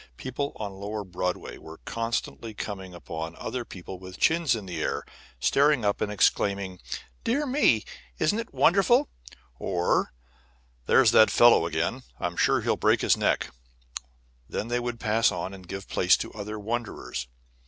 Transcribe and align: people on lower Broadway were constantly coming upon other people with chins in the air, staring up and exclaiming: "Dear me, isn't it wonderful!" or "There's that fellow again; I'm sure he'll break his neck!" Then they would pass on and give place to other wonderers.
people 0.17 0.51
on 0.55 0.73
lower 0.73 1.03
Broadway 1.03 1.59
were 1.59 1.77
constantly 1.85 2.55
coming 2.55 2.91
upon 2.95 3.35
other 3.35 3.63
people 3.63 3.99
with 3.99 4.17
chins 4.17 4.55
in 4.55 4.65
the 4.65 4.81
air, 4.81 5.03
staring 5.39 5.85
up 5.85 6.01
and 6.01 6.11
exclaiming: 6.11 6.79
"Dear 7.23 7.45
me, 7.45 7.85
isn't 8.17 8.39
it 8.39 8.51
wonderful!" 8.51 9.09
or 9.59 10.11
"There's 10.87 11.11
that 11.11 11.29
fellow 11.29 11.67
again; 11.67 12.01
I'm 12.19 12.35
sure 12.35 12.61
he'll 12.61 12.77
break 12.77 13.01
his 13.01 13.15
neck!" 13.15 13.53
Then 14.49 14.69
they 14.69 14.79
would 14.79 14.99
pass 14.99 15.31
on 15.31 15.53
and 15.53 15.67
give 15.67 15.87
place 15.87 16.17
to 16.17 16.33
other 16.33 16.57
wonderers. 16.57 17.27